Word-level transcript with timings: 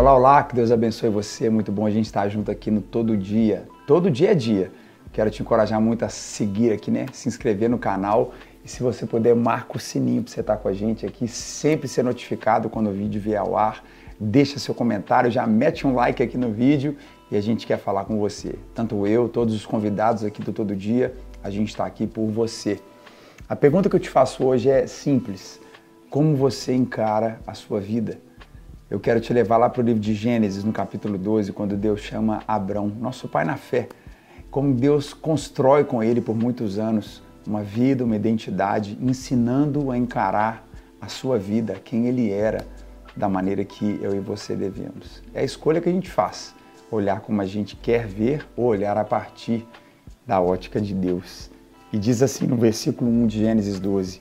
Olá, 0.00 0.14
olá, 0.14 0.42
que 0.42 0.54
Deus 0.54 0.70
abençoe 0.70 1.10
você. 1.10 1.50
Muito 1.50 1.70
bom 1.70 1.84
a 1.84 1.90
gente 1.90 2.06
estar 2.06 2.26
junto 2.26 2.50
aqui 2.50 2.70
no 2.70 2.80
Todo 2.80 3.14
Dia. 3.18 3.68
Todo 3.86 4.10
dia 4.10 4.30
é 4.30 4.34
dia. 4.34 4.72
Quero 5.12 5.30
te 5.30 5.42
encorajar 5.42 5.78
muito 5.78 6.06
a 6.06 6.08
seguir 6.08 6.72
aqui, 6.72 6.90
né? 6.90 7.04
Se 7.12 7.28
inscrever 7.28 7.68
no 7.68 7.78
canal 7.78 8.32
e 8.64 8.68
se 8.70 8.82
você 8.82 9.04
puder, 9.04 9.36
marca 9.36 9.76
o 9.76 9.78
sininho 9.78 10.22
para 10.22 10.32
você 10.32 10.40
estar 10.40 10.56
com 10.56 10.68
a 10.68 10.72
gente 10.72 11.04
aqui, 11.04 11.28
sempre 11.28 11.86
ser 11.86 12.02
notificado 12.02 12.70
quando 12.70 12.88
o 12.88 12.92
vídeo 12.94 13.20
vier 13.20 13.38
ao 13.38 13.58
ar. 13.58 13.84
Deixa 14.18 14.58
seu 14.58 14.74
comentário, 14.74 15.30
já 15.30 15.46
mete 15.46 15.86
um 15.86 15.94
like 15.94 16.22
aqui 16.22 16.38
no 16.38 16.50
vídeo 16.50 16.96
e 17.30 17.36
a 17.36 17.40
gente 17.42 17.66
quer 17.66 17.76
falar 17.76 18.06
com 18.06 18.18
você. 18.18 18.54
Tanto 18.74 19.06
eu, 19.06 19.28
todos 19.28 19.54
os 19.54 19.66
convidados 19.66 20.24
aqui 20.24 20.40
do 20.40 20.50
Todo 20.50 20.74
Dia, 20.74 21.14
a 21.44 21.50
gente 21.50 21.68
está 21.68 21.84
aqui 21.84 22.06
por 22.06 22.26
você. 22.26 22.80
A 23.46 23.54
pergunta 23.54 23.90
que 23.90 23.96
eu 23.96 24.00
te 24.00 24.08
faço 24.08 24.46
hoje 24.46 24.70
é 24.70 24.86
simples: 24.86 25.60
como 26.08 26.34
você 26.36 26.72
encara 26.72 27.38
a 27.46 27.52
sua 27.52 27.78
vida? 27.80 28.29
Eu 28.90 28.98
quero 28.98 29.20
te 29.20 29.32
levar 29.32 29.56
lá 29.56 29.70
para 29.70 29.80
o 29.80 29.84
livro 29.84 30.00
de 30.00 30.12
Gênesis, 30.14 30.64
no 30.64 30.72
capítulo 30.72 31.16
12, 31.16 31.52
quando 31.52 31.76
Deus 31.76 32.00
chama 32.00 32.42
Abrão, 32.46 32.88
nosso 32.88 33.28
pai 33.28 33.44
na 33.44 33.56
fé. 33.56 33.88
Como 34.50 34.74
Deus 34.74 35.14
constrói 35.14 35.84
com 35.84 36.02
ele 36.02 36.20
por 36.20 36.34
muitos 36.34 36.76
anos 36.76 37.22
uma 37.46 37.62
vida, 37.62 38.04
uma 38.04 38.16
identidade, 38.16 38.98
ensinando 39.00 39.92
a 39.92 39.96
encarar 39.96 40.66
a 41.00 41.06
sua 41.06 41.38
vida, 41.38 41.74
quem 41.84 42.08
ele 42.08 42.32
era, 42.32 42.66
da 43.16 43.28
maneira 43.28 43.64
que 43.64 44.00
eu 44.02 44.12
e 44.12 44.18
você 44.18 44.56
devemos. 44.56 45.22
É 45.32 45.42
a 45.42 45.44
escolha 45.44 45.80
que 45.80 45.88
a 45.88 45.92
gente 45.92 46.10
faz, 46.10 46.52
olhar 46.90 47.20
como 47.20 47.40
a 47.40 47.46
gente 47.46 47.76
quer 47.76 48.08
ver 48.08 48.44
ou 48.56 48.66
olhar 48.66 48.98
a 48.98 49.04
partir 49.04 49.64
da 50.26 50.40
ótica 50.40 50.80
de 50.80 50.94
Deus. 50.94 51.48
E 51.92 51.98
diz 51.98 52.22
assim 52.22 52.44
no 52.44 52.56
versículo 52.56 53.08
1 53.08 53.26
de 53.28 53.38
Gênesis 53.38 53.78
12: 53.78 54.20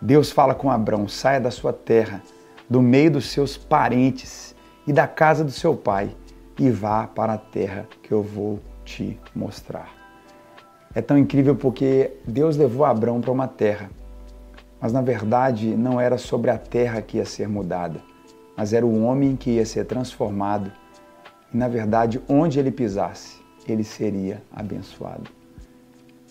Deus 0.00 0.30
fala 0.30 0.54
com 0.54 0.70
Abrão: 0.70 1.08
saia 1.08 1.40
da 1.40 1.50
sua 1.50 1.72
terra 1.72 2.22
do 2.68 2.80
meio 2.80 3.12
dos 3.12 3.30
seus 3.30 3.56
parentes 3.56 4.54
e 4.86 4.92
da 4.92 5.06
casa 5.06 5.44
do 5.44 5.50
seu 5.50 5.76
pai 5.76 6.10
e 6.58 6.70
vá 6.70 7.06
para 7.06 7.34
a 7.34 7.38
terra 7.38 7.86
que 8.02 8.12
eu 8.12 8.22
vou 8.22 8.60
te 8.84 9.18
mostrar. 9.34 9.92
É 10.94 11.02
tão 11.02 11.18
incrível 11.18 11.56
porque 11.56 12.12
Deus 12.26 12.56
levou 12.56 12.84
Abraão 12.84 13.20
para 13.20 13.32
uma 13.32 13.48
terra, 13.48 13.90
mas 14.80 14.92
na 14.92 15.02
verdade 15.02 15.74
não 15.76 16.00
era 16.00 16.16
sobre 16.16 16.50
a 16.50 16.58
terra 16.58 17.02
que 17.02 17.16
ia 17.16 17.24
ser 17.24 17.48
mudada, 17.48 18.00
mas 18.56 18.72
era 18.72 18.86
o 18.86 19.02
homem 19.02 19.34
que 19.34 19.50
ia 19.50 19.66
ser 19.66 19.84
transformado 19.86 20.70
e 21.52 21.56
na 21.56 21.68
verdade 21.68 22.20
onde 22.28 22.58
ele 22.58 22.70
pisasse, 22.70 23.40
ele 23.66 23.82
seria 23.82 24.42
abençoado. 24.52 25.30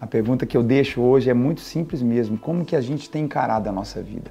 A 0.00 0.06
pergunta 0.06 0.46
que 0.46 0.56
eu 0.56 0.62
deixo 0.62 1.00
hoje 1.02 1.28
é 1.28 1.34
muito 1.34 1.60
simples 1.60 2.02
mesmo: 2.02 2.38
como 2.38 2.64
que 2.64 2.74
a 2.74 2.80
gente 2.80 3.08
tem 3.08 3.24
encarado 3.24 3.68
a 3.68 3.72
nossa 3.72 4.02
vida? 4.02 4.30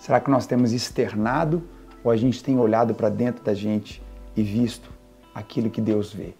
Será 0.00 0.18
que 0.18 0.30
nós 0.30 0.46
temos 0.46 0.72
externado 0.72 1.62
ou 2.02 2.10
a 2.10 2.16
gente 2.16 2.42
tem 2.42 2.58
olhado 2.58 2.94
para 2.94 3.10
dentro 3.10 3.44
da 3.44 3.52
gente 3.52 4.02
e 4.34 4.42
visto 4.42 4.90
aquilo 5.34 5.68
que 5.68 5.80
Deus 5.80 6.10
vê? 6.10 6.32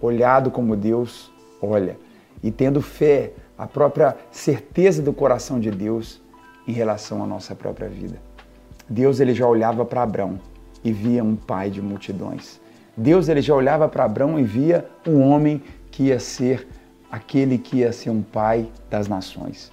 Olhado 0.00 0.50
como 0.50 0.74
Deus 0.74 1.30
olha 1.62 1.96
e 2.42 2.50
tendo 2.50 2.82
fé, 2.82 3.32
a 3.56 3.68
própria 3.68 4.16
certeza 4.32 5.00
do 5.00 5.12
coração 5.12 5.60
de 5.60 5.70
Deus 5.70 6.20
em 6.66 6.72
relação 6.72 7.22
à 7.22 7.26
nossa 7.26 7.54
própria 7.54 7.88
vida. 7.88 8.20
Deus 8.88 9.20
ele 9.20 9.32
já 9.32 9.46
olhava 9.46 9.84
para 9.84 10.02
Abraão 10.02 10.40
e 10.82 10.92
via 10.92 11.22
um 11.22 11.36
pai 11.36 11.70
de 11.70 11.80
multidões. 11.80 12.60
Deus 12.96 13.28
ele 13.28 13.40
já 13.40 13.54
olhava 13.54 13.88
para 13.88 14.04
Abraão 14.04 14.40
e 14.40 14.42
via 14.42 14.90
um 15.06 15.20
homem 15.20 15.62
que 15.88 16.04
ia 16.04 16.18
ser 16.18 16.66
aquele 17.10 17.58
que 17.58 17.76
ia 17.76 17.92
ser 17.92 18.10
um 18.10 18.22
pai 18.22 18.68
das 18.90 19.06
nações. 19.06 19.72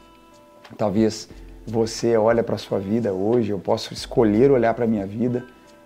Talvez 0.78 1.28
você 1.66 2.18
olha 2.18 2.44
para 2.44 2.56
a 2.56 2.58
sua 2.58 2.80
vida 2.80 3.14
hoje, 3.14 3.52
eu 3.52 3.60
posso 3.60 3.94
escolher 3.94 4.52
olhar 4.52 4.74
para 4.74 4.86
a 4.86 4.88
minha 4.88 5.06
vida 5.06 5.46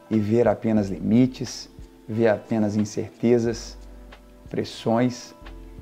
e 0.09 0.17
ver 0.17 0.47
apenas 0.47 0.89
limites, 0.89 1.69
ver 2.07 2.27
apenas 2.27 2.75
incertezas, 2.75 3.77
pressões, 4.49 5.33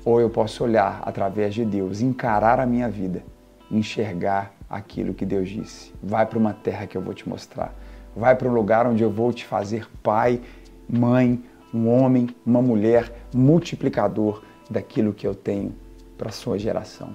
ou 0.04 0.20
eu 0.20 0.28
posso 0.28 0.64
olhar 0.64 1.00
através 1.04 1.54
de 1.54 1.64
Deus, 1.64 2.00
encarar 2.00 2.60
a 2.60 2.66
minha 2.66 2.88
vida, 2.88 3.22
enxergar 3.70 4.54
aquilo 4.68 5.14
que 5.14 5.24
Deus 5.24 5.48
disse. 5.48 5.92
Vai 6.02 6.26
para 6.26 6.38
uma 6.38 6.52
terra 6.52 6.86
que 6.86 6.96
eu 6.96 7.00
vou 7.00 7.14
te 7.14 7.28
mostrar. 7.28 7.74
Vai 8.14 8.34
para 8.34 8.48
um 8.48 8.52
lugar 8.52 8.86
onde 8.86 9.02
eu 9.02 9.10
vou 9.10 9.32
te 9.32 9.44
fazer 9.44 9.88
pai, 10.02 10.40
mãe, 10.88 11.42
um 11.72 11.88
homem, 11.88 12.28
uma 12.44 12.60
mulher, 12.60 13.12
multiplicador 13.34 14.42
daquilo 14.70 15.12
que 15.12 15.26
eu 15.26 15.34
tenho 15.34 15.74
para 16.16 16.28
a 16.28 16.32
sua 16.32 16.58
geração. 16.58 17.14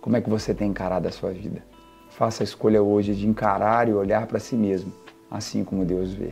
Como 0.00 0.16
é 0.16 0.20
que 0.20 0.30
você 0.30 0.54
tem 0.54 0.70
encarado 0.70 1.06
a 1.06 1.12
sua 1.12 1.32
vida? 1.32 1.62
Faça 2.16 2.42
a 2.42 2.44
escolha 2.44 2.82
hoje 2.82 3.14
de 3.14 3.28
encarar 3.28 3.90
e 3.90 3.92
olhar 3.92 4.26
para 4.26 4.38
si 4.38 4.56
mesmo, 4.56 4.90
assim 5.30 5.62
como 5.62 5.84
Deus 5.84 6.14
vê. 6.14 6.30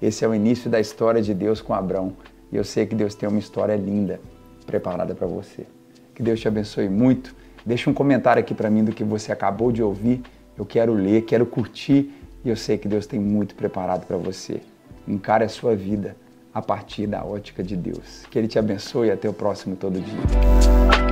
Esse 0.00 0.24
é 0.24 0.28
o 0.28 0.32
início 0.32 0.70
da 0.70 0.78
história 0.78 1.20
de 1.20 1.34
Deus 1.34 1.60
com 1.60 1.74
Abraão 1.74 2.12
e 2.52 2.56
eu 2.56 2.62
sei 2.62 2.86
que 2.86 2.94
Deus 2.94 3.16
tem 3.16 3.28
uma 3.28 3.40
história 3.40 3.74
linda 3.74 4.20
preparada 4.64 5.12
para 5.12 5.26
você. 5.26 5.66
Que 6.14 6.22
Deus 6.22 6.38
te 6.38 6.46
abençoe 6.46 6.88
muito. 6.88 7.34
Deixa 7.66 7.90
um 7.90 7.94
comentário 7.94 8.38
aqui 8.38 8.54
para 8.54 8.70
mim 8.70 8.84
do 8.84 8.92
que 8.92 9.02
você 9.02 9.32
acabou 9.32 9.72
de 9.72 9.82
ouvir. 9.82 10.22
Eu 10.56 10.64
quero 10.64 10.94
ler, 10.94 11.22
quero 11.22 11.44
curtir 11.44 12.12
e 12.44 12.48
eu 12.48 12.56
sei 12.56 12.78
que 12.78 12.86
Deus 12.86 13.04
tem 13.04 13.18
muito 13.18 13.56
preparado 13.56 14.06
para 14.06 14.16
você. 14.16 14.60
Encare 15.08 15.42
a 15.42 15.48
sua 15.48 15.74
vida 15.74 16.16
a 16.54 16.62
partir 16.62 17.08
da 17.08 17.24
ótica 17.24 17.60
de 17.60 17.74
Deus. 17.74 18.22
Que 18.30 18.38
Ele 18.38 18.46
te 18.46 18.56
abençoe 18.56 19.08
e 19.08 19.10
até 19.10 19.28
o 19.28 19.32
próximo 19.32 19.74
Todo 19.74 20.00
Dia. 20.00 21.03